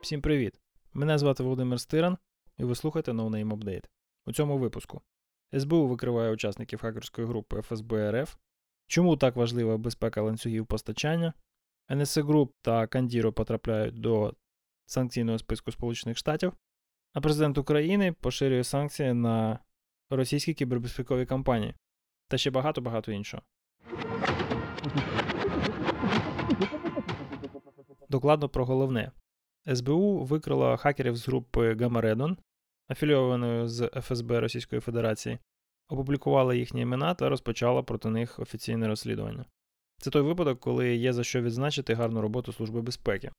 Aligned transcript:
Всім 0.00 0.22
привіт! 0.22 0.60
Мене 0.92 1.18
звати 1.18 1.42
Володимир 1.42 1.80
Стиран, 1.80 2.18
і 2.58 2.64
ви 2.64 2.74
слухаєте 2.74 3.12
No 3.12 3.30
Name 3.30 3.48
Update. 3.48 3.84
У 4.26 4.32
цьому 4.32 4.58
випуску 4.58 5.02
СБУ 5.58 5.86
викриває 5.86 6.30
учасників 6.30 6.80
хакерської 6.80 7.26
групи 7.26 7.62
ФСБ 7.62 8.22
РФ, 8.22 8.36
чому 8.86 9.16
так 9.16 9.36
важлива 9.36 9.78
безпека 9.78 10.22
ланцюгів 10.22 10.66
постачання, 10.66 11.32
NSA 11.88 12.22
Group 12.22 12.48
та 12.62 12.86
Кандіро 12.86 13.32
потрапляють 13.32 14.00
до 14.00 14.34
санкційного 14.86 15.38
списку 15.38 15.72
Сполучених 15.72 16.18
Штатів, 16.18 16.52
а 17.12 17.20
президент 17.20 17.58
України 17.58 18.12
поширює 18.12 18.64
санкції 18.64 19.12
на 19.12 19.58
російські 20.10 20.54
кібербезпекові 20.54 21.26
кампанії 21.26 21.74
та 22.30 22.38
ще 22.38 22.50
багато-багато 22.50 23.12
іншого. 23.12 23.42
Докладно 28.08 28.48
про 28.48 28.64
головне. 28.64 29.10
СБУ 29.74 30.24
викрила 30.24 30.76
хакерів 30.76 31.16
з 31.16 31.28
групи 31.28 31.76
Гамаредон, 31.80 32.36
афілійованої 32.90 33.68
з 33.68 33.90
ФСБ 34.02 34.40
Російської 34.40 34.80
Федерації, 34.80 35.38
опублікувала 35.88 36.54
їхні 36.54 36.80
імена 36.80 37.14
та 37.14 37.28
розпочала 37.28 37.82
проти 37.82 38.10
них 38.10 38.38
офіційне 38.38 38.88
розслідування. 38.88 39.44
Це 39.98 40.10
той 40.10 40.22
випадок, 40.22 40.60
коли 40.60 40.96
є 40.96 41.12
за 41.12 41.24
що 41.24 41.42
відзначити 41.42 41.94
гарну 41.94 42.20
роботу 42.20 42.52
Служби 42.52 42.82
безпеки. 42.82 43.30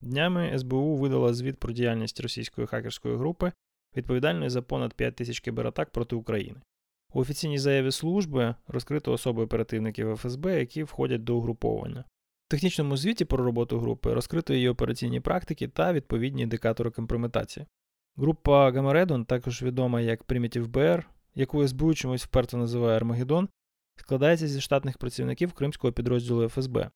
Днями 0.00 0.58
СБУ 0.58 0.96
видала 0.96 1.34
звіт 1.34 1.60
про 1.60 1.72
діяльність 1.72 2.20
російської 2.20 2.66
хакерської 2.66 3.16
групи, 3.16 3.52
відповідальної 3.96 4.50
за 4.50 4.62
понад 4.62 4.94
5 4.94 5.16
тисяч 5.16 5.40
кібератак 5.40 5.90
проти 5.90 6.16
України. 6.16 6.60
У 7.12 7.20
офіційній 7.20 7.58
заяві 7.58 7.90
служби 7.90 8.54
розкрито 8.68 9.12
особи 9.12 9.42
оперативників 9.42 10.16
ФСБ, 10.16 10.58
які 10.58 10.82
входять 10.82 11.24
до 11.24 11.36
угруповання. 11.36 12.04
В 12.46 12.50
технічному 12.50 12.96
звіті 12.96 13.24
про 13.24 13.44
роботу 13.44 13.78
групи 13.78 14.14
розкрито 14.14 14.54
її 14.54 14.68
операційні 14.68 15.20
практики 15.20 15.68
та 15.68 15.92
відповідні 15.92 16.42
індикатори 16.42 16.90
компрометації. 16.90 17.66
Група 18.16 18.70
Гамаредон, 18.70 19.24
також 19.24 19.62
відома 19.62 20.00
як 20.00 20.24
Primitive 20.24 20.66
Bear, 20.66 21.02
яку 21.34 21.68
СБУ 21.68 21.94
чомусь 21.94 22.24
вперто 22.24 22.56
називає 22.56 22.96
Армагеддон, 22.96 23.48
складається 23.96 24.48
зі 24.48 24.60
штатних 24.60 24.98
працівників 24.98 25.52
кримського 25.52 25.92
підрозділу 25.92 26.48
ФСБ, 26.48 26.90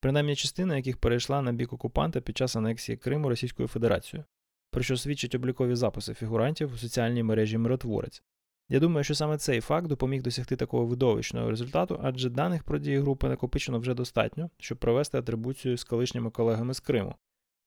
принаймні 0.00 0.36
частина 0.36 0.76
яких 0.76 0.96
перейшла 0.96 1.42
на 1.42 1.52
бік 1.52 1.72
окупанта 1.72 2.20
під 2.20 2.36
час 2.36 2.56
анексії 2.56 2.96
Криму 2.98 3.28
Російською 3.28 3.68
Федерацією, 3.68 4.24
про 4.70 4.82
що 4.82 4.96
свідчать 4.96 5.34
облікові 5.34 5.74
записи 5.74 6.14
фігурантів 6.14 6.74
у 6.74 6.76
соціальній 6.76 7.22
мережі 7.22 7.58
Миротворець. 7.58 8.22
Я 8.72 8.80
думаю, 8.80 9.04
що 9.04 9.14
саме 9.14 9.38
цей 9.38 9.60
факт 9.60 9.86
допоміг 9.86 10.22
досягти 10.22 10.56
такого 10.56 10.86
видовищного 10.86 11.50
результату, 11.50 12.00
адже 12.02 12.30
даних 12.30 12.64
про 12.64 12.78
дії 12.78 12.98
групи 12.98 13.28
накопичено 13.28 13.78
вже 13.78 13.94
достатньо, 13.94 14.50
щоб 14.58 14.78
провести 14.78 15.18
атрибуцію 15.18 15.76
з 15.76 15.84
колишніми 15.84 16.30
колегами 16.30 16.74
з 16.74 16.80
Криму. 16.80 17.14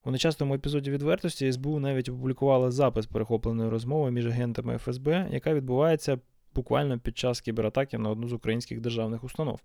У 0.06 0.12
нечастому 0.12 0.56
епізоді 0.56 0.92
відвертості 0.92 1.52
СБУ 1.52 1.80
навіть 1.80 2.10
опублікувала 2.10 2.72
запис 2.72 3.06
перехопленої 3.06 3.70
розмови 3.70 4.12
між 4.12 4.28
агентами 4.28 4.78
ФСБ, 4.78 5.28
яка 5.32 5.54
відбувається 5.54 6.20
буквально 6.56 7.00
під 7.00 7.18
час 7.18 7.42
кібератаки 7.42 7.98
на 7.98 8.10
одну 8.10 8.28
з 8.28 8.34
українських 8.34 8.82
державних 8.82 9.24
установ. 9.24 9.60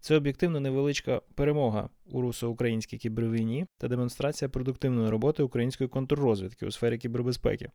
Це 0.00 0.16
об'єктивно 0.16 0.60
невеличка 0.60 1.20
перемога 1.34 1.88
у 2.10 2.20
русо-українській 2.20 2.98
кібервійні 2.98 3.66
та 3.78 3.88
демонстрація 3.88 4.48
продуктивної 4.48 5.10
роботи 5.10 5.42
української 5.42 5.88
контррозвідки 5.88 6.66
у 6.66 6.70
сфері 6.70 6.98
кібербезпеки. 6.98 7.70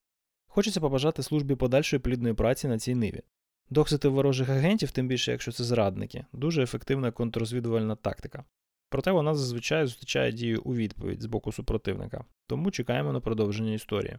Хочеться 0.57 0.81
побажати 0.81 1.23
службі 1.23 1.55
подальшої 1.55 1.99
плідної 1.99 2.33
праці 2.33 2.67
на 2.67 2.79
цій 2.79 2.95
ниві. 2.95 3.21
Доксити 3.69 4.07
ворожих 4.07 4.49
агентів, 4.49 4.91
тим 4.91 5.07
більше 5.07 5.31
якщо 5.31 5.51
це 5.51 5.63
зрадники, 5.63 6.25
дуже 6.33 6.63
ефективна 6.63 7.11
контррозвідувальна 7.11 7.95
тактика. 7.95 8.43
Проте 8.89 9.11
вона 9.11 9.35
зазвичай 9.35 9.85
зустрічає 9.85 10.31
дію 10.31 10.61
у 10.65 10.75
відповідь 10.75 11.21
з 11.21 11.25
боку 11.25 11.51
супротивника, 11.51 12.25
тому 12.47 12.71
чекаємо 12.71 13.13
на 13.13 13.19
продовження 13.19 13.73
історії. 13.73 14.17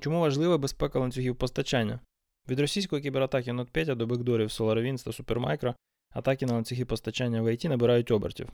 Чому 0.00 0.20
важлива 0.20 0.58
безпека 0.58 0.98
ланцюгів 0.98 1.36
постачання? 1.36 2.00
Від 2.48 2.60
російської 2.60 3.02
кібератаки 3.02 3.52
NotPetya 3.52 3.96
до 3.96 4.06
бекдорів 4.06 4.48
SolarWinds 4.48 5.04
та 5.04 5.10
Supermicro 5.10 5.74
атаки 6.10 6.46
на 6.46 6.52
ланцюги 6.52 6.84
постачання 6.84 7.42
в 7.42 7.46
IT 7.46 7.68
набирають 7.68 8.10
обертів. 8.10 8.48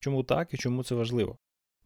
Чому 0.00 0.22
так 0.22 0.54
і 0.54 0.56
чому 0.56 0.84
це 0.84 0.94
важливо? 0.94 1.36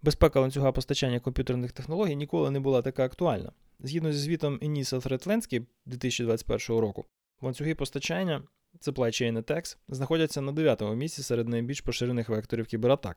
Безпека 0.02 0.40
ланцюга 0.40 0.72
постачання 0.72 1.20
комп'ютерних 1.20 1.72
технологій 1.72 2.16
ніколи 2.16 2.50
не 2.50 2.60
була 2.60 2.82
така 2.82 3.04
актуальна. 3.04 3.52
Згідно 3.80 4.12
зі 4.12 4.18
звітом 4.18 4.58
ENISA 4.58 5.08
Threat 5.08 5.26
Landscape 5.26 5.66
2021 5.86 6.80
року, 6.80 7.04
ланцюги 7.40 7.74
постачання 7.74 8.42
supply 8.80 8.96
chain 8.96 9.42
attacks 9.42 9.76
знаходяться 9.88 10.40
на 10.40 10.52
9-му 10.52 10.94
місці 10.94 11.22
серед 11.22 11.48
найбільш 11.48 11.80
поширених 11.80 12.28
векторів 12.28 12.66
кібератак. 12.66 13.16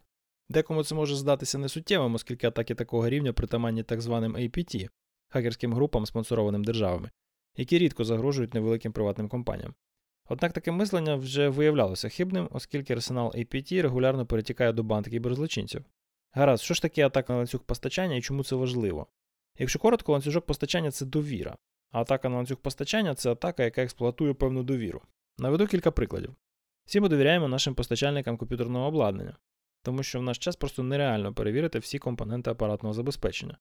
Декому 0.50 0.84
це 0.84 0.96
може 0.96 1.16
здатися 1.16 1.58
несуттєвим, 1.58 2.16
оскільки 2.16 2.48
атаки 2.48 2.76
такого 2.76 3.10
рівня 3.10 3.34
притаманні 3.34 3.84
так 3.84 4.02
званим 4.02 4.36
APT 4.38 4.90
хакерським 5.28 5.74
групам, 5.74 6.06
спонсорованим 6.06 6.64
державами, 6.64 7.10
які 7.58 7.78
рідко 7.78 8.04
загрожують 8.04 8.54
невеликим 8.54 8.92
приватним 8.92 9.30
компаніям. 9.30 9.74
Однак 10.30 10.54
таке 10.54 10.72
мислення 10.72 11.16
вже 11.16 11.50
виявлялося 11.50 12.10
хибним, 12.10 12.50
оскільки 12.52 12.94
арсенал 12.94 13.28
APT 13.28 13.82
регулярно 13.82 14.26
перетікає 14.26 14.74
до 14.74 14.84
банд 14.84 15.08
кіберзлочинців. 15.08 15.86
Гаразд, 16.32 16.64
що 16.64 16.74
ж 16.74 16.82
таке 16.82 17.06
атака 17.06 17.34
на 17.34 17.38
ланцюг 17.38 17.64
постачання 17.64 18.16
і 18.16 18.22
чому 18.22 18.44
це 18.44 18.56
важливо? 18.56 19.08
Якщо 19.58 19.80
коротко, 19.80 20.12
ланцюжок 20.12 20.46
постачання 20.46 20.92
це 20.92 21.06
довіра, 21.06 21.58
а 21.92 22.02
атака 22.02 22.30
на 22.30 22.36
ланцюг 22.36 22.58
постачання 22.58 23.16
це 23.16 23.32
атака, 23.32 23.64
яка 23.64 23.84
експлуатує 23.84 24.34
певну 24.34 24.64
довіру. 24.64 25.02
Наведу 25.38 25.68
кілька 25.68 25.92
прикладів. 25.92 26.36
Всі 26.86 27.00
ми 27.00 27.10
довіряємо 27.10 27.48
нашим 27.48 27.76
постачальникам 27.76 28.38
комп'ютерного 28.38 28.88
обладнання, 28.88 29.38
тому 29.84 30.04
що 30.04 30.20
в 30.20 30.24
наш 30.24 30.38
час 30.38 30.56
просто 30.56 30.84
нереально 30.84 31.34
перевірити 31.34 31.80
всі 31.80 32.00
компоненти 32.00 32.52
апаратного 32.52 32.94
забезпечення. 32.94 33.58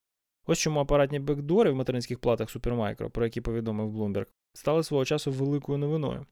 Ось 0.47 0.59
чому 0.59 0.81
апаратні 0.81 1.19
бекдори 1.19 1.71
в 1.71 1.75
материнських 1.75 2.19
платах 2.19 2.57
Supermicro, 2.57 3.11
про 3.11 3.25
які 3.25 3.41
повідомив 3.41 3.97
Bloomberg, 3.97 4.27
стали 4.53 4.83
свого 4.83 5.05
часу 5.05 5.33
великою 5.33 5.79
новиною. 5.79 6.27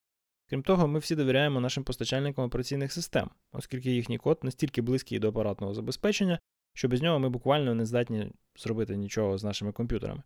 Крім 0.49 0.63
того, 0.63 0.89
ми 0.89 0.99
всі 0.99 1.17
довіряємо 1.17 1.61
нашим 1.61 1.85
постачальникам 1.85 2.45
операційних 2.45 2.93
систем, 2.93 3.31
оскільки 3.53 3.91
їхній 3.91 4.19
код 4.19 4.39
настільки 4.43 4.83
близький 4.83 5.19
до 5.19 5.29
апаратного 5.29 5.75
забезпечення, 5.75 6.39
що 6.75 6.89
без 6.89 7.03
нього 7.03 7.19
ми 7.19 7.29
буквально 7.29 7.75
не 7.75 7.87
здатні 7.87 8.33
зробити 8.57 8.97
нічого 8.97 9.39
з 9.39 9.45
нашими 9.45 9.73
комп'ютерами. 9.73 10.23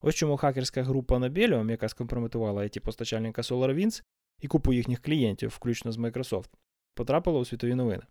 Ось 0.00 0.14
чому 0.14 0.36
хакерська 0.36 0.82
група 0.82 1.16
Nobelium, 1.16 1.70
яка 1.70 1.88
скомпрометувала 1.88 2.62
it 2.62 2.80
постачальника 2.80 3.42
SolarWinds 3.42 4.02
і 4.40 4.48
купу 4.48 4.72
їхніх 4.72 5.02
клієнтів, 5.02 5.50
включно 5.50 5.92
з 5.92 5.98
Microsoft, 5.98 6.50
потрапила 6.94 7.40
у 7.40 7.44
світові 7.44 7.74
новини. 7.74 8.02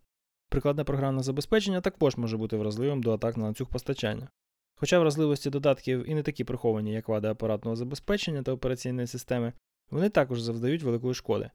Прикладне 0.48 0.84
програмне 0.84 1.22
забезпечення 1.22 1.80
також 1.80 2.16
може 2.16 2.36
бути 2.36 2.56
вразливим 2.56 3.02
до 3.02 3.12
атак 3.12 3.36
на 3.36 3.44
ланцюг 3.44 3.68
постачання. 3.68 4.28
Хоча 4.74 4.98
вразливості 5.00 5.50
додатків 5.50 6.10
і 6.10 6.14
не 6.14 6.22
такі 6.22 6.44
приховані, 6.44 6.92
як 6.92 7.08
вади 7.08 7.28
апаратного 7.28 7.76
забезпечення 7.76 8.42
та 8.42 8.52
операційної 8.52 9.06
системи, 9.06 9.52
вони 9.92 10.08
також 10.08 10.40
завдають 10.40 10.82
великої 10.82 11.14
шкоди. 11.14 11.50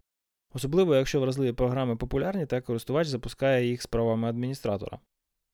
Особливо, 0.54 0.96
якщо 0.96 1.20
вразливі 1.20 1.54
програми 1.54 1.96
популярні 1.96 2.46
та 2.46 2.62
користувач 2.62 3.08
запускає 3.08 3.68
їх 3.68 3.82
з 3.82 3.88
правами 3.88 4.30
адміністратора. 4.30 5.00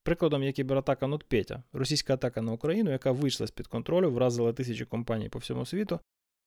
Прикладом 0.04 0.44
є 0.44 0.52
кібератака 0.52 1.06
NotPetya, 1.06 1.62
російська 1.74 2.14
атака 2.14 2.42
на 2.42 2.52
Україну, 2.52 2.92
яка 2.92 3.12
вийшла 3.12 3.48
з-під 3.48 3.68
контролю, 3.68 4.12
вразила 4.12 4.54
тисячі 4.54 4.86
компаній 4.86 5.30
по 5.30 5.40
всьому 5.40 5.66
світу 5.66 6.00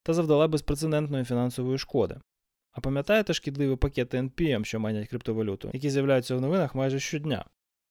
та 0.02 0.14
завдала 0.14 0.48
безпрецедентної 0.48 1.24
фінансової 1.24 1.78
шкоди. 1.78 2.20
А 2.72 2.80
пам'ятаєте 2.80 3.34
шкідливі 3.34 3.76
пакети 3.76 4.20
NPM, 4.20 4.64
що 4.64 4.80
манять 4.80 5.08
криптовалюту, 5.08 5.70
які 5.72 5.90
з'являються 5.90 6.36
в 6.36 6.40
новинах 6.40 6.74
майже 6.74 7.00
щодня? 7.00 7.44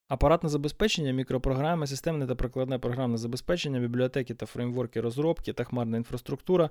Апаратне 0.07 0.50
забезпечення, 0.50 1.11
мікропрограми, 1.11 1.88
системне 1.88 2.28
та 2.28 2.35
прикладне 2.35 2.79
програмне 2.79 3.17
забезпечення, 3.17 3.79
бібліотеки 3.79 4.34
та 4.34 4.45
фреймворки 4.45 5.01
розробки 5.01 5.53
та 5.53 5.63
хмарна 5.63 5.97
інфраструктура 5.97 6.69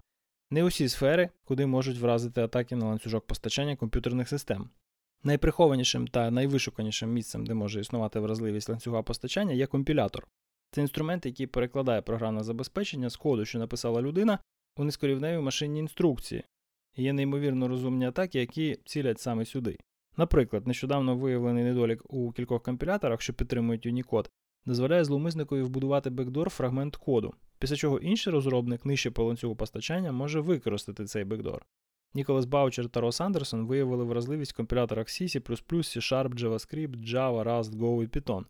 не 0.51 0.65
усі 0.65 0.89
сфери, 0.89 1.31
куди 1.45 1.67
можуть 1.67 1.99
вразити 1.99 2.41
атаки 2.41 2.77
на 2.77 2.87
ланцюжок 2.87 3.27
постачання 3.27 3.77
комп'ютерних 3.77 4.29
систем. 4.29 4.71
Найприхованішим 5.23 6.09
та 6.09 6.31
найвишуканішим 6.31 7.13
місцем, 7.13 7.47
де 7.47 7.55
може 7.55 7.81
існувати 7.81 8.21
вразливість 8.21 8.69
ланцюга 8.69 9.03
постачання, 9.03 9.53
є 9.53 9.67
компілятор. 9.67 10.27
Це 10.71 10.81
інструмент, 10.81 11.27
який 11.27 11.47
перекладає 11.47 12.03
програмне 12.03 12.43
забезпечення 12.43 13.11
з 13.11 13.17
коду, 13.17 13.45
що 13.45 13.59
написала 13.59 14.03
людина, 14.03 14.39
у 14.77 14.85
низькорівневі 14.85 15.43
машинні 15.43 15.79
інструкції. 15.81 16.45
І 16.97 17.03
є 17.03 17.13
неймовірно 17.13 17.69
розумні 17.69 18.07
атаки, 18.07 18.41
які 18.41 18.79
цілять 18.85 19.21
саме 19.21 19.45
сюди. 19.45 19.77
Наприклад, 20.17 20.67
нещодавно 20.67 21.17
виявлений 21.17 21.65
недолік 21.65 22.03
у 22.15 22.33
кількох 22.33 22.63
компіляторах, 22.63 23.21
що 23.21 23.35
підтримують 23.35 23.87
Unicode, 23.87 24.29
дозволяє 24.67 25.05
зловмисникові 25.05 25.63
вбудувати 25.63 26.11
бекдор 26.11 26.51
фрагмент 26.51 26.97
коду, 26.97 27.35
після 27.59 27.77
чого 27.77 27.99
інший 27.99 28.33
розробник 28.33 28.85
нижче 28.85 29.11
по 29.11 29.25
ланцюгу 29.25 29.57
постачання 29.57 30.13
може 30.13 30.41
використати 30.41 31.05
цей 31.05 31.25
бекдор. 31.25 31.67
Ніколас 32.15 32.45
Баучер 32.45 32.89
та 32.89 33.01
Рос 33.01 33.21
Андерсон 33.21 33.67
виявили 33.67 34.05
вразливість 34.05 34.53
в 34.53 34.57
компіляторах 34.57 35.07
C, 35.07 35.23
C++, 35.23 35.41
C-Sharp, 35.41 36.35
JavaScript, 36.35 36.97
Java, 36.97 37.45
Rust, 37.45 37.71
Go 37.71 38.03
і 38.03 38.07
Python. 38.07 38.45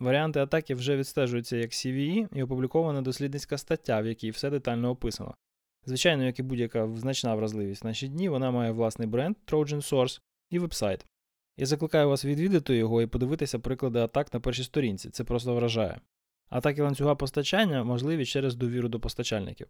Варіанти 0.00 0.40
атаки 0.40 0.74
вже 0.74 0.96
відстежуються 0.96 1.56
як 1.56 1.70
CVE 1.70 2.28
і 2.32 2.42
опублікована 2.42 3.02
дослідницька 3.02 3.58
стаття, 3.58 4.00
в 4.00 4.06
якій 4.06 4.30
все 4.30 4.50
детально 4.50 4.90
описано. 4.90 5.34
Звичайно, 5.86 6.24
як 6.24 6.38
і 6.38 6.42
будь-яка 6.42 6.88
значна 6.96 7.34
вразливість 7.34 7.84
в 7.84 7.86
наші 7.86 8.08
дні, 8.08 8.28
вона 8.28 8.50
має 8.50 8.72
власний 8.72 9.08
бренд 9.08 9.36
Trojan 9.46 9.92
Source 9.92 10.20
і 10.50 10.58
вебсайт. 10.58 11.06
Я 11.56 11.66
закликаю 11.66 12.08
вас 12.08 12.24
відвідати 12.24 12.76
його 12.76 13.02
і 13.02 13.06
подивитися 13.06 13.58
приклади 13.58 13.98
атак 13.98 14.34
на 14.34 14.40
першій 14.40 14.64
сторінці. 14.64 15.10
Це 15.10 15.24
просто 15.24 15.54
вражає. 15.54 16.00
Атаки 16.48 16.82
ланцюга 16.82 17.14
постачання 17.14 17.84
можливі 17.84 18.26
через 18.26 18.54
довіру 18.54 18.88
до 18.88 19.00
постачальників. 19.00 19.66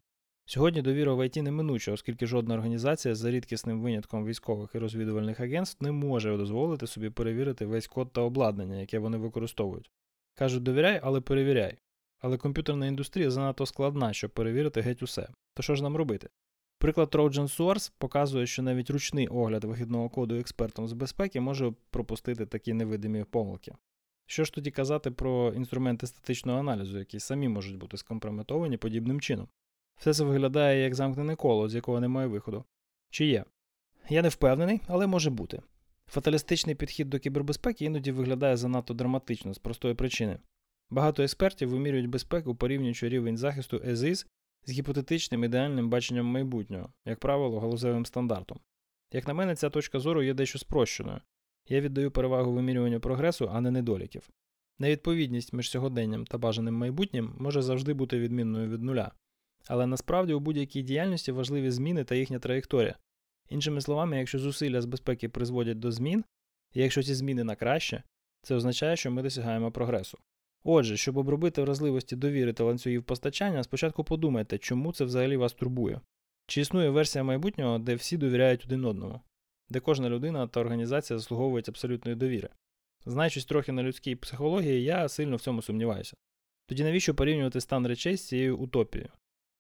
Сьогодні 0.47 0.83
довіра 0.83 1.15
в 1.15 1.27
ІТ 1.27 1.37
неминуча, 1.37 1.93
оскільки 1.93 2.27
жодна 2.27 2.55
організація 2.55 3.15
за 3.15 3.31
рідкісним 3.31 3.83
винятком 3.83 4.27
військових 4.27 4.75
і 4.75 4.79
розвідувальних 4.79 5.41
агентств 5.41 5.85
не 5.85 5.93
може 5.93 6.37
дозволити 6.37 6.87
собі 6.87 7.11
перевірити 7.11 7.67
весь 7.67 7.87
код 7.87 8.13
та 8.13 8.21
обладнання, 8.21 8.77
яке 8.77 8.99
вони 8.99 9.17
використовують. 9.17 9.91
Кажуть, 10.35 10.63
довіряй, 10.63 11.01
але 11.03 11.21
перевіряй. 11.21 11.79
Але 12.19 12.39
комп'ютерна 12.39 12.87
індустрія 12.87 13.31
занадто 13.31 13.67
складна, 13.67 14.13
щоб 14.13 14.31
перевірити 14.31 14.81
геть 14.81 15.03
усе. 15.03 15.29
То 15.55 15.63
що 15.63 15.75
ж 15.75 15.83
нам 15.83 15.97
робити? 15.97 16.29
Приклад 16.79 17.09
Trojan 17.09 17.59
Source 17.59 17.93
показує, 17.99 18.47
що 18.47 18.63
навіть 18.63 18.91
ручний 18.91 19.29
огляд 19.29 19.65
вихідного 19.65 20.09
коду 20.09 20.35
експертом 20.35 20.89
з 20.89 20.93
безпеки 20.93 21.41
може 21.41 21.73
пропустити 21.91 22.47
такі 22.47 22.73
невидимі 22.73 23.25
помилки. 23.25 23.73
Що 24.27 24.45
ж 24.45 24.53
тоді 24.53 24.71
казати 24.71 25.11
про 25.11 25.53
інструменти 25.53 26.07
статичного 26.07 26.59
аналізу, 26.59 26.99
які 26.99 27.21
самі 27.21 27.49
можуть 27.49 27.77
бути 27.77 27.97
скомпрометовані 27.97 28.77
подібним 28.77 29.21
чином? 29.21 29.49
Все 29.97 30.15
це 30.15 30.25
виглядає 30.25 30.83
як 30.83 30.95
замкнене 30.95 31.37
коло, 31.37 31.69
з 31.69 31.75
якого 31.75 32.01
немає 32.01 32.27
виходу. 32.27 32.65
Чи 33.11 33.27
є? 33.27 33.45
Я 34.09 34.23
не 34.23 34.29
впевнений, 34.29 34.81
але 34.87 35.07
може 35.07 35.31
бути. 35.31 35.63
Фаталістичний 36.07 36.75
підхід 36.75 37.11
до 37.11 37.19
кібербезпеки 37.19 37.85
іноді 37.85 38.13
виглядає 38.13 38.57
занадто 38.57 38.95
драматично 38.95 39.55
з 39.55 39.59
простої 39.59 39.95
причини. 39.95 40.39
Багато 40.91 41.23
експертів 41.23 41.69
вимірюють 41.69 42.09
безпеку, 42.09 42.55
порівнюючи 42.55 43.09
рівень 43.09 43.37
захисту 43.37 43.77
as 43.77 44.27
з 44.67 44.71
гіпотетичним 44.71 45.45
ідеальним 45.45 45.91
баченням 45.91 46.27
майбутнього, 46.27 46.93
як 47.05 47.21
правило, 47.21 47.61
галузевим 47.61 48.07
стандартом. 48.07 48.61
Як 49.13 49.29
на 49.29 49.35
мене, 49.35 49.57
ця 49.57 49.71
точка 49.71 50.01
зору 50.01 50.23
є 50.23 50.35
дещо 50.35 50.59
спрощеною. 50.59 51.21
Я 51.69 51.81
віддаю 51.81 52.11
перевагу 52.11 52.53
вимірюванню 52.53 53.01
прогресу, 53.01 53.51
а 53.53 53.61
не 53.61 53.71
недоліків. 53.71 54.31
Невідповідність 54.79 55.53
між 55.53 55.71
сьогоденням 55.71 56.27
та 56.27 56.39
бажаним 56.39 56.75
майбутнім 56.75 57.35
може 57.39 57.63
завжди 57.63 57.95
бути 57.95 58.19
відмінною 58.19 58.71
від 58.71 58.83
нуля. 58.83 59.13
Але 59.67 59.87
насправді 59.87 60.33
у 60.33 60.41
будь-якій 60.41 60.83
діяльності 60.83 61.33
важливі 61.33 61.71
зміни 61.71 62.05
та 62.05 62.15
їхня 62.15 62.39
траєкторія. 62.39 62.97
Іншими 63.49 63.81
словами, 63.81 64.19
якщо 64.19 64.39
зусилля 64.39 64.81
з 64.81 64.85
безпеки 64.85 65.29
призводять 65.29 65.79
до 65.79 65.93
змін, 65.93 66.25
і 66.73 66.83
якщо 66.83 67.03
ці 67.03 67.15
зміни 67.15 67.45
на 67.45 67.57
краще, 67.57 68.03
це 68.43 68.55
означає, 68.55 68.97
що 68.97 69.11
ми 69.11 69.23
досягаємо 69.23 69.73
прогресу. 69.73 70.19
Отже, 70.65 70.97
щоб 70.97 71.17
обробити 71.17 71.63
вразливості 71.63 72.17
довіри 72.17 72.53
та 72.53 72.65
ланцюгів 72.65 73.05
постачання, 73.05 73.63
спочатку 73.63 74.05
подумайте, 74.05 74.59
чому 74.59 74.93
це 74.93 75.05
взагалі 75.05 75.37
вас 75.37 75.53
турбує. 75.53 76.01
Чи 76.47 76.61
існує 76.61 76.91
версія 76.91 77.25
майбутнього, 77.25 77.79
де 77.79 77.95
всі 77.95 78.17
довіряють 78.17 78.65
один 78.65 78.85
одному, 78.85 79.21
де 79.75 79.81
кожна 79.81 80.09
людина 80.09 80.47
та 80.47 80.61
організація 80.61 81.19
заслуговують 81.19 81.69
абсолютної 81.69 82.17
довіри. 82.17 82.49
Знаючись 83.07 83.45
трохи 83.45 83.73
на 83.73 83.83
людській 83.83 84.17
психології, 84.17 84.83
я 84.83 85.09
сильно 85.09 85.37
в 85.37 85.41
цьому 85.41 85.63
сумніваюся. 85.63 86.17
Тоді 86.67 86.85
навіщо 86.85 87.15
порівнювати 87.15 87.61
стан 87.61 87.87
речей 87.87 88.17
з 88.17 88.27
цією 88.27 88.59
утопією? 88.59 89.11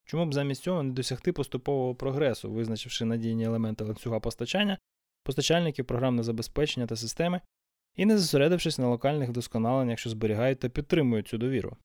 Чому 0.04 0.26
б 0.26 0.34
замість 0.34 0.62
цього 0.62 0.82
не 0.82 0.92
досягти 0.92 1.32
поступового 1.32 1.94
прогресу, 1.94 2.52
визначивши 2.52 3.04
надійні 3.04 3.44
елементи 3.44 3.84
ланцюга 3.84 4.20
постачання, 4.20 4.78
постачальників, 5.22 5.84
програмне 5.84 6.22
забезпечення 6.22 6.86
та 6.86 6.96
системи, 6.96 7.40
і 7.96 8.06
не 8.06 8.18
зосередившись 8.18 8.78
на 8.78 8.88
локальних 8.88 9.28
вдосконаленнях, 9.28 9.98
що 9.98 10.10
зберігають 10.10 10.58
та 10.58 10.68
підтримують 10.68 11.28
цю 11.28 11.38
довіру? 11.38 11.76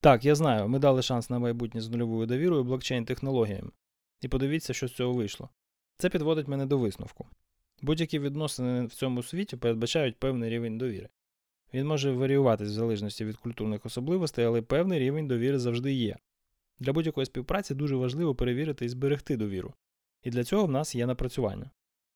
Так, 0.00 0.24
я 0.24 0.34
знаю, 0.34 0.68
ми 0.68 0.78
дали 0.78 1.02
шанс 1.02 1.30
на 1.30 1.38
майбутнє 1.38 1.80
з 1.80 1.88
нульовою 1.88 2.26
довірою 2.26 2.64
блокчейн-технологіями. 2.64 3.70
І 4.20 4.28
подивіться, 4.28 4.74
що 4.74 4.88
з 4.88 4.94
цього 4.94 5.12
вийшло. 5.12 5.48
Це 5.98 6.08
підводить 6.10 6.48
мене 6.48 6.66
до 6.66 6.78
висновку. 6.78 7.26
Будь-які 7.82 8.18
відносини 8.18 8.86
в 8.86 8.94
цьому 8.94 9.22
світі 9.22 9.56
передбачають 9.56 10.16
певний 10.16 10.50
рівень 10.50 10.78
довіри. 10.78 11.08
Він 11.74 11.86
може 11.86 12.12
варіюватись 12.12 12.68
в 12.68 12.72
залежності 12.72 13.24
від 13.24 13.36
культурних 13.36 13.86
особливостей, 13.86 14.44
але 14.44 14.62
певний 14.62 14.98
рівень 14.98 15.28
довіри 15.28 15.58
завжди 15.58 15.92
є. 15.92 16.16
Для 16.78 16.92
будь-якої 16.92 17.26
співпраці 17.26 17.74
дуже 17.74 17.96
важливо 17.96 18.34
перевірити 18.34 18.84
і 18.84 18.88
зберегти 18.88 19.36
довіру. 19.36 19.74
І 20.22 20.30
для 20.30 20.44
цього 20.44 20.66
в 20.66 20.70
нас 20.70 20.94
є 20.94 21.06
напрацювання. 21.06 21.70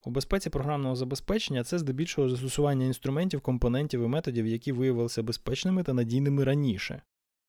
У 0.05 0.11
безпеці 0.11 0.51
програмного 0.51 0.97
забезпечення 0.97 1.65
це 1.65 1.79
здебільшого 1.79 2.29
застосування 2.29 2.87
інструментів, 2.87 3.41
компонентів 3.41 4.03
і 4.03 4.07
методів, 4.07 4.47
які 4.47 4.73
виявилися 4.73 5.23
безпечними 5.23 5.83
та 5.83 5.93
надійними 5.93 6.45
раніше. 6.45 7.03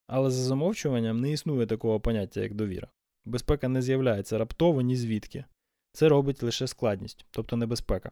Але 0.08 0.30
за 0.30 0.44
замовчуванням 0.44 1.20
не 1.20 1.32
існує 1.32 1.66
такого 1.66 2.00
поняття, 2.00 2.42
як 2.42 2.54
довіра. 2.54 2.88
Безпека 3.26 3.68
не 3.68 3.82
з'являється 3.82 4.38
раптово 4.38 4.82
ні 4.82 4.96
звідки. 4.96 5.46
Це 5.94 6.10
робить 6.10 6.44
лише 6.44 6.68
складність, 6.68 7.26
тобто 7.32 7.58
небезпека. 7.58 8.12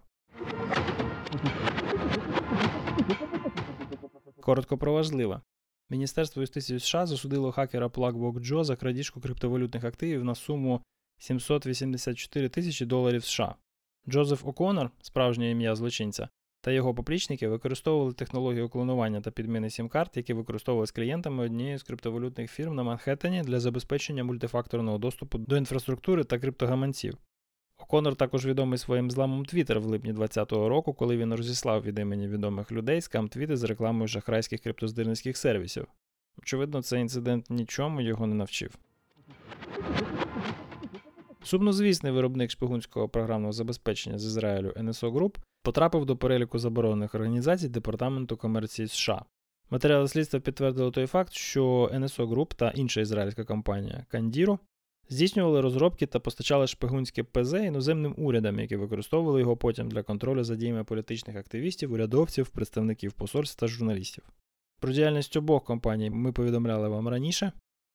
Коротко 4.41 4.77
про 4.77 4.93
важливе. 4.93 5.41
Міністерство 5.89 6.41
юстиції 6.41 6.79
США 6.79 7.05
засудило 7.05 7.51
хакера 7.51 7.87
Plugbox 7.87 8.33
Joe 8.33 8.63
за 8.63 8.75
крадіжку 8.75 9.21
криптовалютних 9.21 9.83
активів 9.83 10.23
на 10.23 10.35
суму 10.35 10.81
784 11.17 12.49
тисячі 12.49 12.85
доларів 12.85 13.23
США. 13.23 13.55
Джозеф 14.09 14.45
О'Коннор, 14.45 14.91
справжнє 15.01 15.51
ім'я 15.51 15.75
злочинця, 15.75 16.29
та 16.61 16.71
його 16.71 16.93
поплічники 16.93 17.47
використовували 17.47 18.13
технологію 18.13 18.69
клонування 18.69 19.21
та 19.21 19.31
підміни 19.31 19.69
сім-карт, 19.69 20.17
які 20.17 20.33
використовувалися 20.33 20.93
клієнтами 20.93 21.43
однієї 21.43 21.77
з 21.77 21.83
криптовалютних 21.83 22.51
фірм 22.51 22.75
на 22.75 22.83
Манхеттені 22.83 23.41
для 23.41 23.59
забезпечення 23.59 24.23
мультифакторного 24.23 24.97
доступу 24.97 25.37
до 25.37 25.57
інфраструктури 25.57 26.23
та 26.23 26.39
криптогаманців. 26.39 27.17
О'Коннор 27.89 28.15
також 28.15 28.45
відомий 28.45 28.77
своїм 28.77 29.12
зламом 29.12 29.44
Twitter 29.44 29.80
в 29.80 29.86
липні 29.86 30.13
2020 30.13 30.51
року, 30.51 30.94
коли 30.94 31.18
він 31.18 31.33
розіслав 31.33 31.83
від 31.83 32.00
імені 32.00 32.27
відомих 32.27 32.71
людей 32.71 33.01
скам-твіти 33.01 33.57
з 33.57 33.63
рекламою 33.63 34.07
шахрайських 34.07 34.62
криптоздирницьких 34.62 35.38
сервісів. 35.38 35.88
Очевидно, 36.38 36.81
цей 36.81 37.01
інцидент 37.01 37.50
нічому 37.50 38.01
його 38.01 38.27
не 38.27 38.36
навчив. 38.36 38.75
Сумнозвісний 41.44 42.12
виробник 42.12 42.51
шпигунського 42.51 43.09
програмного 43.09 43.53
забезпечення 43.53 44.19
з 44.19 44.25
Ізраїлю 44.25 44.69
NSO 44.69 45.13
Group 45.13 45.36
потрапив 45.63 46.06
до 46.06 46.18
переліку 46.18 46.59
заборонених 46.59 47.15
організацій 47.15 47.69
Департаменту 47.69 48.38
комерції 48.38 48.88
США. 48.88 49.25
Матеріали 49.69 50.07
слідства 50.07 50.39
підтвердили 50.39 50.91
той 50.91 51.07
факт, 51.07 51.33
що 51.33 51.91
NSO 51.94 52.27
Group 52.27 52.56
та 52.56 52.69
інша 52.69 53.01
ізраїльська 53.01 53.44
компанія 53.44 54.06
Кандіро 54.09 54.59
здійснювали 55.09 55.61
розробки 55.61 56.06
та 56.06 56.19
постачали 56.19 56.67
шпигунське 56.67 57.23
ПЗ 57.23 57.53
іноземним 57.53 58.13
урядам, 58.17 58.59
які 58.59 58.75
використовували 58.75 59.39
його 59.39 59.57
потім 59.57 59.89
для 59.89 60.03
контролю 60.03 60.43
за 60.43 60.55
діями 60.55 60.84
політичних 60.84 61.36
активістів, 61.36 61.93
урядовців, 61.93 62.50
представників 62.50 63.13
посольств 63.13 63.60
та 63.60 63.67
журналістів. 63.67 64.24
Про 64.79 64.91
діяльність 64.91 65.38
обох 65.38 65.63
компаній 65.63 66.10
ми 66.10 66.31
повідомляли 66.31 66.89
вам 66.89 67.07
раніше. 67.07 67.51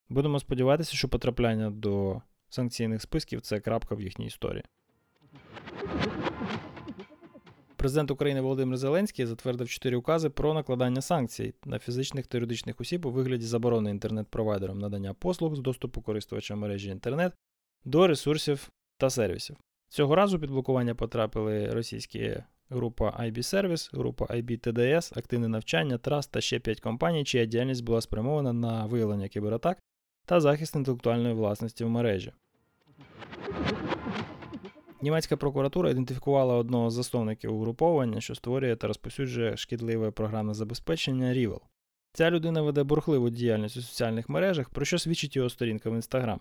Будемо 0.08 0.40
сподіватися, 0.40 0.96
що 0.96 1.08
потрапляння 1.08 1.70
до 1.70 2.22
санкційних 2.48 3.02
списків 3.02 3.40
це 3.40 3.60
крапка 3.60 3.94
в 3.94 4.00
їхній 4.00 4.26
історії. 4.26 4.64
Президент 7.84 8.10
України 8.10 8.40
Володимир 8.40 8.76
Зеленський 8.76 9.26
затвердив 9.26 9.68
чотири 9.68 9.96
укази 9.96 10.30
про 10.30 10.54
накладання 10.54 11.02
санкцій 11.02 11.54
на 11.64 11.78
фізичних 11.78 12.26
та 12.26 12.38
юридичних 12.38 12.80
осіб 12.80 13.06
у 13.06 13.10
вигляді 13.10 13.44
заборони 13.44 13.90
інтернет-провайдерам 13.90 14.78
надання 14.78 15.14
послуг 15.14 15.54
з 15.54 15.58
доступу 15.58 16.02
користувача 16.02 16.56
мережі 16.56 16.90
інтернет 16.90 17.32
до 17.84 18.06
ресурсів 18.06 18.70
та 18.98 19.10
сервісів. 19.10 19.56
Цього 19.88 20.14
разу 20.14 20.40
під 20.40 20.50
блокування 20.50 20.94
потрапили 20.94 21.70
російські 21.70 22.36
група 22.70 23.10
IB 23.10 23.38
Service, 23.38 23.96
група 23.96 24.24
IB 24.24 24.66
TDS, 24.68 25.18
активне 25.18 25.48
навчання, 25.48 25.96
Trust 25.96 26.30
та 26.30 26.40
ще 26.40 26.58
5 26.58 26.80
компаній, 26.80 27.24
чия 27.24 27.46
діяльність 27.46 27.84
була 27.84 28.00
спрямована 28.00 28.52
на 28.52 28.86
виявлення 28.86 29.28
кібератак 29.28 29.78
та 30.26 30.40
захист 30.40 30.76
інтелектуальної 30.76 31.34
власності 31.34 31.84
в 31.84 31.88
мережі. 31.88 32.32
Німецька 35.04 35.36
прокуратура 35.36 35.90
ідентифікувала 35.90 36.54
одного 36.54 36.90
з 36.90 36.94
засновників 36.94 37.54
угруповання, 37.54 38.20
що 38.20 38.34
створює 38.34 38.76
та 38.76 38.86
розповсюджує 38.86 39.56
шкідливе 39.56 40.10
програмне 40.10 40.54
забезпечення 40.54 41.34
Rival. 41.34 41.60
Ця 42.12 42.30
людина 42.30 42.62
веде 42.62 42.82
бурхливу 42.82 43.30
діяльність 43.30 43.76
у 43.76 43.82
соціальних 43.82 44.28
мережах, 44.28 44.70
про 44.70 44.84
що 44.84 44.98
свідчить 44.98 45.36
його 45.36 45.50
сторінка 45.50 45.90
в 45.90 45.94
Інстаграм. 45.94 46.40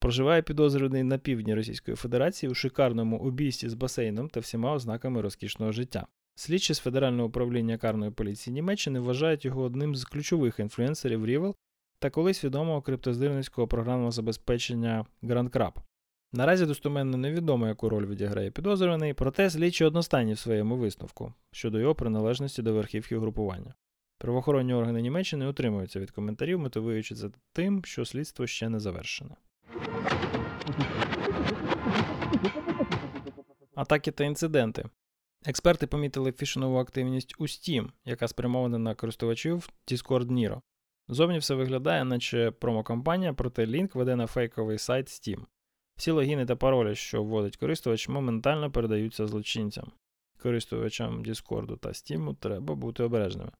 Проживає 0.00 0.42
підозрюваний 0.42 1.02
на 1.02 1.18
півдні 1.18 1.54
Російської 1.54 1.96
Федерації 1.96 2.50
у 2.50 2.54
шикарному 2.54 3.18
обійсті 3.18 3.68
з 3.68 3.74
басейном 3.74 4.28
та 4.28 4.40
всіма 4.40 4.72
ознаками 4.72 5.20
розкішного 5.20 5.72
життя. 5.72 6.06
Слідчі 6.34 6.74
з 6.74 6.78
Федерального 6.78 7.28
управління 7.28 7.78
карної 7.78 8.10
поліції 8.10 8.54
Німеччини 8.54 9.00
вважають 9.00 9.44
його 9.44 9.62
одним 9.62 9.94
з 9.94 10.04
ключових 10.04 10.58
інфлюенсерів 10.58 11.26
Rival 11.26 11.54
та 11.98 12.10
колись 12.10 12.44
відомого 12.44 12.82
криптоздирницького 12.82 13.68
програмного 13.68 14.10
забезпечення 14.10 15.06
Grand 15.22 15.50
Crab. 15.50 15.72
Наразі 16.32 16.66
достоменно 16.66 17.16
невідомо, 17.16 17.66
яку 17.66 17.88
роль 17.88 18.06
відіграє 18.06 18.50
підозрюваний, 18.50 19.14
проте 19.14 19.50
слідчі 19.50 19.84
одностайні 19.84 20.32
в 20.32 20.38
своєму 20.38 20.76
висновку 20.76 21.34
щодо 21.52 21.78
його 21.78 21.94
приналежності 21.94 22.62
до 22.62 22.74
верхівки 22.74 23.18
групування. 23.18 23.74
Правоохоронні 24.18 24.74
органи 24.74 25.02
Німеччини 25.02 25.46
утримуються 25.46 26.00
від 26.00 26.10
коментарів, 26.10 26.58
мотивуючи 26.58 27.14
це 27.14 27.30
тим, 27.52 27.84
що 27.84 28.04
слідство 28.04 28.46
ще 28.46 28.68
не 28.68 28.80
завершене. 28.80 29.36
Атаки 33.74 34.10
та 34.10 34.24
інциденти. 34.24 34.84
Експерти 35.46 35.86
помітили 35.86 36.32
фішинову 36.32 36.78
активність 36.78 37.34
у 37.38 37.42
Steam, 37.42 37.88
яка 38.04 38.28
спрямована 38.28 38.78
на 38.78 38.94
користувачів 38.94 39.68
Discord 39.86 40.26
Niro. 40.26 40.60
Зовні 41.08 41.38
все 41.38 41.54
виглядає, 41.54 42.04
наче 42.04 42.50
промокампанія, 42.50 43.32
проте 43.32 43.66
лінк 43.66 43.94
веде 43.94 44.16
на 44.16 44.26
фейковий 44.26 44.78
сайт 44.78 45.06
Steam. 45.06 45.44
Всі 45.98 46.10
логіни 46.10 46.46
та 46.46 46.56
паролі, 46.56 46.94
що 46.94 47.22
вводить 47.22 47.56
користувач, 47.56 48.08
моментально 48.08 48.70
передаються 48.70 49.26
злочинцям. 49.26 49.90
Користувачам 50.42 51.22
Discord 51.24 51.78
та 51.78 51.88
Steam 51.88 52.36
треба 52.36 52.74
бути 52.74 53.02
обережними. 53.02 53.50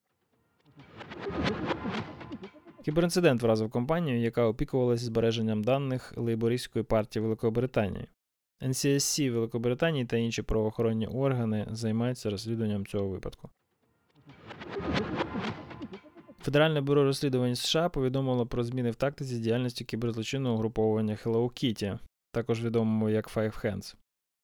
Кіберінцидент 2.85 3.42
вразив 3.42 3.71
компанію, 3.71 4.21
яка 4.21 4.45
опікувалася 4.45 5.04
збереженням 5.04 5.64
даних 5.64 6.12
Лейбористської 6.16 6.85
партії 6.85 7.23
Великобританії. 7.23 8.07
NCSC 8.62 9.30
Великобританії 9.30 10.04
та 10.04 10.16
інші 10.16 10.42
правоохоронні 10.42 11.07
органи 11.07 11.66
займаються 11.71 12.30
розслідуванням 12.30 12.87
цього 12.87 13.09
випадку. 13.09 13.50
Федеральне 16.40 16.80
бюро 16.80 17.04
розслідувань 17.04 17.57
США 17.57 17.88
повідомило 17.88 18.47
про 18.47 18.64
зміни 18.64 18.90
в 18.90 18.95
тактиці 18.95 19.38
діяльності 19.38 19.85
кіберзлочинного 19.85 20.54
угруповування 20.54 21.18
Hello 21.25 21.42
Kitty, 21.42 21.99
також 22.32 22.64
відомого 22.64 23.11
як 23.11 23.37
Five 23.37 23.64
Hands. 23.64 23.94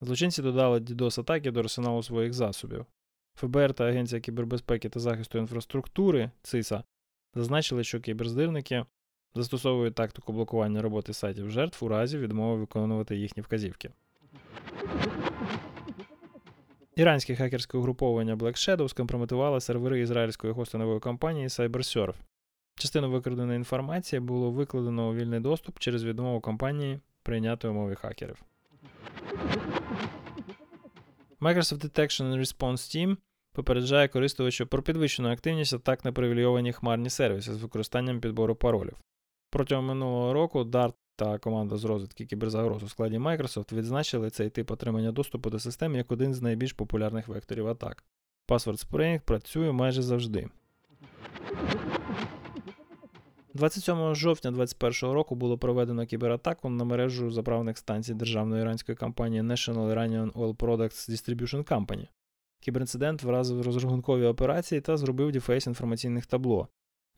Злочинці 0.00 0.42
додали 0.42 0.78
DDoS 0.78 1.20
атаки 1.20 1.50
до 1.50 1.60
арсеналу 1.60 2.02
своїх 2.02 2.32
засобів. 2.32 2.86
ФБР 3.34 3.74
та 3.74 3.84
Агенція 3.84 4.20
кібербезпеки 4.20 4.88
та 4.88 5.00
захисту 5.00 5.38
інфраструктури 5.38 6.30
ЦИСА 6.42 6.84
зазначили, 7.34 7.84
що 7.84 8.00
кіберздирники 8.00 8.84
застосовують 9.34 9.94
тактику 9.94 10.32
блокування 10.32 10.82
роботи 10.82 11.12
сайтів 11.12 11.50
жертв 11.50 11.84
у 11.84 11.88
разі 11.88 12.18
відмови 12.18 12.60
виконувати 12.60 13.16
їхні 13.16 13.42
вказівки. 13.42 13.90
Іранське 16.96 17.36
хакерське 17.36 17.78
угруповання 17.78 18.36
Black 18.36 18.56
Shadow 18.56 18.88
скомпрометувало 18.88 19.60
сервери 19.60 20.00
ізраїльської 20.00 20.54
хостингової 20.54 21.00
компанії 21.00 21.48
CyberSurf. 21.48 22.14
Частину 22.76 23.10
викраденої 23.10 23.56
інформації 23.56 24.20
було 24.20 24.50
викладено 24.50 25.08
у 25.08 25.14
вільний 25.14 25.40
доступ 25.40 25.78
через 25.78 26.04
відмову 26.04 26.40
компанії 26.40 27.00
прийняти 27.24 27.68
умови 27.68 27.94
хакерів. 27.94 28.44
Microsoft 31.40 31.84
Detection 31.84 32.32
and 32.32 32.38
Response 32.38 32.72
Team 32.96 33.16
попереджає 33.52 34.08
користувачів 34.08 34.68
про 34.68 34.82
підвищену 34.82 35.32
активність 35.32 35.74
атак 35.74 36.04
на 36.04 36.12
привілейовані 36.12 36.72
хмарні 36.72 37.10
сервіси 37.10 37.54
з 37.54 37.62
використанням 37.62 38.20
підбору 38.20 38.54
паролів. 38.54 38.96
Протягом 39.50 39.86
минулого 39.86 40.32
року 40.32 40.60
DART 40.60 40.94
та 41.16 41.38
команда 41.38 41.76
з 41.76 41.84
розвитки 41.84 42.26
кіберзагроз 42.26 42.82
у 42.82 42.88
складі 42.88 43.18
Microsoft 43.18 43.72
відзначили 43.72 44.30
цей 44.30 44.50
тип 44.50 44.70
отримання 44.70 45.12
доступу 45.12 45.50
до 45.50 45.58
систем 45.58 45.94
як 45.94 46.12
один 46.12 46.34
з 46.34 46.42
найбільш 46.42 46.72
популярних 46.72 47.28
векторів 47.28 47.68
атак. 47.68 48.04
Password 48.48 48.90
Spray 48.90 49.20
працює 49.20 49.72
майже 49.72 50.02
завжди. 50.02 50.48
27 53.54 54.14
жовтня 54.14 54.50
2021 54.50 55.14
року 55.14 55.34
було 55.34 55.58
проведено 55.58 56.06
кібератаку 56.06 56.68
на 56.68 56.84
мережу 56.84 57.30
заправних 57.30 57.78
станцій 57.78 58.14
державної 58.14 58.62
іранської 58.62 58.96
компанії 58.96 59.42
National 59.42 59.94
Iranian 59.94 60.32
Oil 60.32 60.56
Products 60.56 61.10
Distribution 61.10 61.64
Company. 61.64 62.06
Кіберинцидент 62.60 63.22
вразив 63.22 63.62
розрахункові 63.62 64.26
операції 64.26 64.80
та 64.80 64.96
зробив 64.96 65.32
дефейс 65.32 65.66
інформаційних 65.66 66.26
табло. 66.26 66.68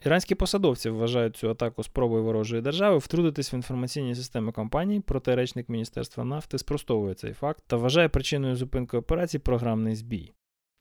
Іранські 0.04 0.34
посадовці 0.34 0.90
вважають 0.90 1.36
цю 1.36 1.50
атаку 1.50 1.82
спробою 1.82 2.24
ворожої 2.24 2.62
держави 2.62 2.98
втрутитись 2.98 3.52
в 3.52 3.54
інформаційні 3.54 4.14
системи 4.14 4.52
компаній, 4.52 5.00
проте 5.06 5.36
речник 5.36 5.68
Міністерства 5.68 6.24
нафти 6.24 6.58
спростовує 6.58 7.14
цей 7.14 7.32
факт 7.32 7.64
та 7.66 7.76
вважає 7.76 8.08
причиною 8.08 8.56
зупинки 8.56 8.96
операцій 8.96 9.38
програмний 9.38 9.94
збій. 9.94 10.32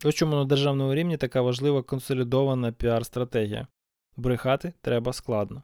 Ось 0.06 0.16
чому 0.16 0.36
на 0.36 0.46
державному 0.46 0.94
рівні 0.94 1.18
така 1.18 1.42
важлива 1.42 1.82
консолідована 1.82 2.72
піар-стратегія. 2.72 3.68
Брехати 4.18 4.74
треба 4.82 5.14
складно. 5.14 5.64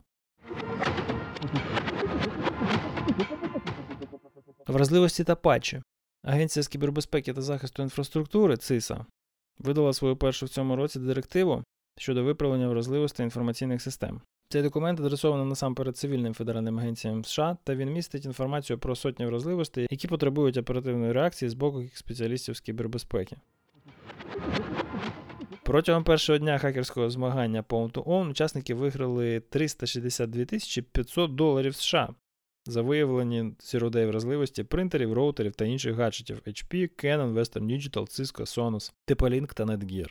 Вразливості 4.68 5.24
та 5.24 5.36
патчі. 5.36 5.82
Агенція 6.24 6.64
з 6.64 6.68
кібербезпеки 6.68 7.34
та 7.34 7.42
захисту 7.42 7.84
інфраструктури 7.84 8.58
ЦИСА 8.58 9.06
видала 9.60 9.94
свою 9.94 10.16
першу 10.16 10.46
в 10.46 10.50
цьому 10.50 10.76
році 10.76 11.00
директиву 11.00 11.64
щодо 11.98 12.24
виправлення 12.24 12.68
вразливостей 12.68 13.24
інформаційних 13.24 13.82
систем. 13.82 14.22
Цей 14.50 14.62
документ 14.62 15.00
адресований 15.00 15.46
насамперед 15.46 15.98
цивільним 15.98 16.34
федеральним 16.34 16.80
агенціям 16.80 17.26
США, 17.26 17.58
та 17.64 17.76
він 17.76 17.94
містить 17.94 18.26
інформацію 18.26 18.80
про 18.80 18.96
сотні 18.96 19.26
вразливостей, 19.26 19.88
які 19.92 20.08
потребують 20.08 20.58
оперативної 20.58 21.12
реакції 21.12 21.50
з 21.50 21.54
боку 21.54 21.84
спеціалістів 21.94 22.56
з 22.56 22.60
кібербезпеки. 22.60 23.38
Протягом 25.72 26.04
першого 26.04 26.40
дня 26.40 26.58
хакерського 26.58 27.10
змагання 27.10 27.64
to 27.70 28.04
Own 28.04 28.30
учасники 28.30 28.74
виграли 28.74 29.40
362 29.40 30.46
500 30.92 31.36
доларів 31.36 31.76
США 31.76 32.14
за 32.66 32.82
виявлені 32.82 33.44
Day 33.44 34.08
вразливості 34.08 34.64
принтерів, 34.64 35.14
роутерів 35.14 35.56
та 35.56 35.66
інших 35.66 35.96
гаджетів 35.96 36.42
HP, 36.48 36.74
Canon, 36.74 37.34
Western 37.34 37.64
Digital, 37.64 37.92
Cisco, 37.92 38.42
Sonos, 38.42 38.94
TP-Link 39.08 39.54
та 39.54 39.66
Netgear. 39.66 40.10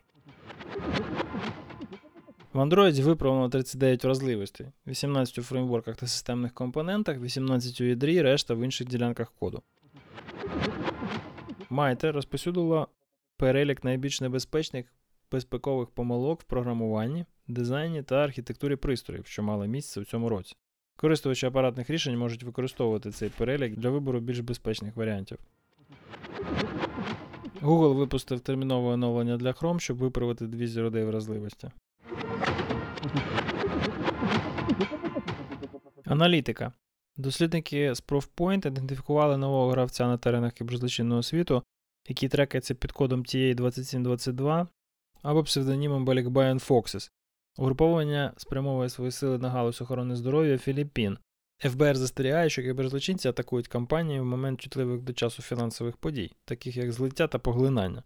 В 2.52 2.58
Android 2.58 3.02
виправлено 3.02 3.48
39 3.48 4.04
вразливостей, 4.04 4.66
18 4.86 5.38
у 5.38 5.42
фреймворках 5.42 5.96
та 5.96 6.06
системних 6.06 6.54
компонентах, 6.54 7.18
18 7.18 7.80
у 7.80 7.84
ядрі, 7.84 8.22
решта 8.22 8.54
в 8.54 8.60
інших 8.60 8.88
ділянках 8.88 9.32
коду. 9.38 9.62
Майте 11.70 12.12
розпосюдила 12.12 12.86
перелік 13.36 13.84
найбільш 13.84 14.20
небезпечних 14.20 14.86
безпекових 15.32 15.90
помилок 15.90 16.40
в 16.40 16.44
програмуванні, 16.44 17.24
дизайні 17.48 18.02
та 18.02 18.24
архітектурі 18.24 18.76
пристроїв, 18.76 19.26
що 19.26 19.42
мали 19.42 19.68
місце 19.68 20.00
у 20.00 20.04
цьому 20.04 20.28
році. 20.28 20.56
Користувачі 20.96 21.46
апаратних 21.46 21.90
рішень 21.90 22.18
можуть 22.18 22.42
використовувати 22.42 23.10
цей 23.10 23.28
перелік 23.28 23.76
для 23.76 23.90
вибору 23.90 24.20
більш 24.20 24.38
безпечних 24.38 24.96
варіантів. 24.96 25.38
Google 27.62 27.94
випустив 27.94 28.40
термінове 28.40 28.88
оновлення 28.88 29.36
для 29.36 29.50
Chrome, 29.50 29.78
щоб 29.78 29.96
виправити 29.96 30.46
дві 30.46 30.66
зіроди 30.66 31.04
вразливості. 31.04 31.70
Аналітика. 36.04 36.72
Дослідники 37.16 37.94
з 37.94 38.02
Proofpoint 38.02 38.66
ідентифікували 38.66 39.36
нового 39.36 39.70
гравця 39.70 40.06
на 40.06 40.18
теренах 40.18 40.52
кіберзлочинного 40.52 41.22
світу, 41.22 41.62
який 42.08 42.28
трекається 42.28 42.74
під 42.74 42.92
кодом 42.92 43.22
TA2722 43.22 44.66
або 45.22 45.42
псевдонімом 45.42 46.06
Balikbayan 46.06 46.68
Foxes. 46.68 47.10
Угруповання 47.58 48.32
спрямовує 48.36 48.88
свої 48.88 49.10
сили 49.10 49.38
на 49.38 49.50
галузь 49.50 49.82
охорони 49.82 50.16
здоров'я 50.16 50.58
Філіппін. 50.58 51.18
ФБР 51.58 51.96
застерігає, 51.96 52.50
що 52.50 52.62
кіберзлочинці 52.62 53.28
атакують 53.28 53.68
компанії 53.68 54.20
в 54.20 54.24
момент 54.24 54.60
чутливих 54.60 55.00
до 55.00 55.12
часу 55.12 55.42
фінансових 55.42 55.96
подій, 55.96 56.32
таких 56.44 56.76
як 56.76 56.92
злиття 56.92 57.26
та 57.26 57.38
поглинання. 57.38 58.02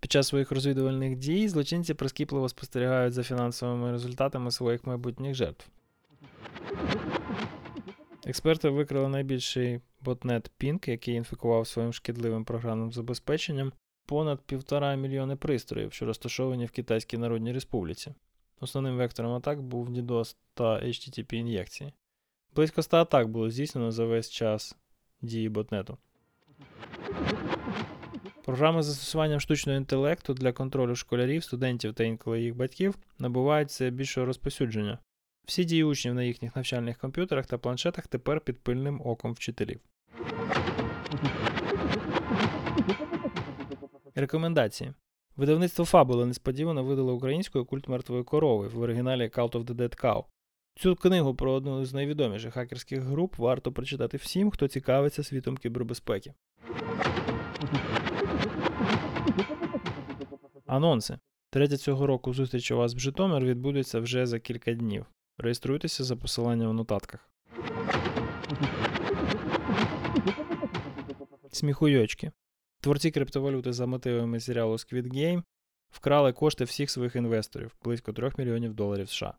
Під 0.00 0.12
час 0.12 0.28
своїх 0.28 0.52
розвідувальних 0.52 1.16
дій 1.16 1.48
злочинці 1.48 1.94
прискіпливо 1.94 2.48
спостерігають 2.48 3.14
за 3.14 3.22
фінансовими 3.22 3.92
результатами 3.92 4.50
своїх 4.50 4.86
майбутніх 4.86 5.34
жертв. 5.34 5.66
Експерти 8.26 8.68
викрили 8.68 9.08
найбільший 9.08 9.80
ботнет 10.00 10.50
Pink, 10.60 10.90
який 10.90 11.14
інфікував 11.14 11.66
своїм 11.66 11.92
шкідливим 11.92 12.44
програмним 12.44 12.92
забезпеченням 12.92 13.72
понад 14.06 14.40
півтора 14.40 14.94
мільйони 14.94 15.36
пристроїв, 15.36 15.92
що 15.92 16.06
розташовані 16.06 16.66
в 16.66 16.70
Китайській 16.70 17.18
Народній 17.18 17.52
Республіці. 17.52 18.14
Основним 18.60 18.96
вектором 18.96 19.32
атак 19.32 19.62
був 19.62 19.90
DDoS 19.90 20.36
та 20.54 20.64
HTTP 20.64 21.34
ін'єкції. 21.34 21.92
Близько 22.54 22.82
100 22.82 22.96
атак 22.96 23.28
було 23.28 23.50
здійснено 23.50 23.90
за 23.90 24.04
весь 24.04 24.30
час 24.30 24.76
дії 25.22 25.48
ботнету. 25.48 25.98
Програми 28.44 28.82
з 28.82 28.86
застосуванням 28.86 29.40
штучного 29.40 29.78
інтелекту 29.78 30.34
для 30.34 30.52
контролю 30.52 30.96
школярів, 30.96 31.44
студентів 31.44 31.94
та 31.94 32.04
інколи 32.04 32.42
їх 32.42 32.56
батьків 32.56 32.94
набувають 33.18 33.68
все 33.68 33.90
більшого 33.90 34.26
розпосюдження. 34.26 34.98
Всі 35.46 35.64
дії 35.64 35.84
учнів 35.84 36.14
на 36.14 36.22
їхніх 36.22 36.56
навчальних 36.56 36.98
комп'ютерах 36.98 37.46
та 37.46 37.58
планшетах 37.58 38.06
тепер 38.06 38.40
під 38.40 38.58
пильним 38.58 39.00
оком 39.04 39.32
вчителів. 39.32 39.80
Рекомендації. 44.14 44.92
Видавництво 45.36 45.84
Фабула 45.84 46.26
несподівано 46.26 46.84
видало 46.84 47.14
українською 47.14 47.64
культ 47.64 47.88
мертвої 47.88 48.24
корови 48.24 48.68
в 48.68 48.80
оригіналі 48.80 49.22
Cult 49.22 49.52
of 49.52 49.64
the 49.64 49.74
Dead 49.74 50.04
Cow. 50.04 50.24
Цю 50.76 50.96
книгу 50.96 51.34
про 51.34 51.52
одну 51.52 51.84
з 51.84 51.94
найвідоміших 51.94 52.54
хакерських 52.54 53.00
груп 53.00 53.38
варто 53.38 53.72
прочитати 53.72 54.16
всім, 54.16 54.50
хто 54.50 54.68
цікавиться 54.68 55.22
світом 55.22 55.56
кібербезпеки. 55.56 56.34
Анонси. 60.66 61.18
Третя 61.50 61.76
цього 61.76 62.06
року 62.06 62.34
зустріч 62.34 62.70
у 62.70 62.76
вас 62.76 62.94
в 62.94 62.98
Житомир 62.98 63.44
відбудеться 63.44 64.00
вже 64.00 64.26
за 64.26 64.40
кілька 64.40 64.72
днів. 64.72 65.06
Реєструйтеся 65.38 66.04
за 66.04 66.16
посиланням 66.16 66.70
в 66.70 66.74
нотатках. 66.74 67.30
Сміхуйочки. 71.52 72.32
Творці 72.84 73.10
криптовалюти 73.10 73.72
за 73.72 73.86
мотивами 73.86 74.40
серіалу 74.40 74.72
Squid 74.72 75.14
Game 75.14 75.42
вкрали 75.90 76.32
кошти 76.32 76.64
всіх 76.64 76.90
своїх 76.90 77.16
інвесторів 77.16 77.76
близько 77.84 78.12
3 78.12 78.32
мільйонів 78.38 78.74
доларів 78.74 79.08
США. 79.08 79.34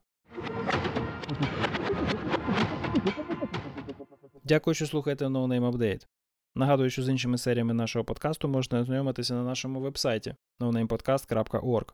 Дякую, 4.44 4.74
що 4.74 4.88
слухаєте 4.88 5.26
No 5.26 5.48
Name 5.48 5.72
Update. 5.72 6.08
Нагадую, 6.56 6.90
що 6.90 7.04
з 7.04 7.10
іншими 7.10 7.38
серіями 7.38 7.74
нашого 7.74 8.06
подкасту 8.06 8.48
можна 8.48 8.80
ознайомитися 8.80 9.34
на 9.34 9.44
нашому 9.44 9.80
вебсайті 9.80 10.36
nonamepodcast.org. 10.60 11.94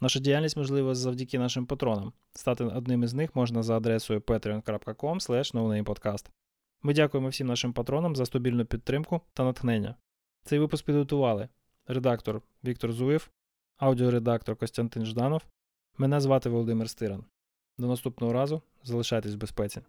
Наша 0.00 0.20
діяльність 0.20 0.56
можлива 0.56 0.94
завдяки 0.94 1.38
нашим 1.38 1.66
патронам. 1.66 2.12
Стати 2.34 2.64
одним 2.64 3.02
із 3.02 3.14
них 3.14 3.36
можна 3.36 3.62
за 3.62 3.76
адресою 3.76 4.20
patreon.com. 4.20 6.26
Ми 6.82 6.94
дякуємо 6.94 7.28
всім 7.28 7.46
нашим 7.46 7.72
патронам 7.72 8.16
за 8.16 8.26
стабільну 8.26 8.64
підтримку 8.64 9.20
та 9.34 9.44
натхнення. 9.44 9.94
Цей 10.44 10.58
випуск 10.58 10.84
підготували 10.84 11.48
редактор 11.86 12.42
Віктор 12.64 12.92
Зуєв, 12.92 13.30
аудіоредактор 13.76 14.56
Костянтин 14.56 15.04
Жданов. 15.04 15.42
Мене 15.98 16.20
звати 16.20 16.48
Володимир 16.48 16.90
Стиран. 16.90 17.24
До 17.78 17.86
наступного 17.86 18.32
разу 18.32 18.62
залишайтесь 18.84 19.34
в 19.34 19.38
безпеці. 19.38 19.80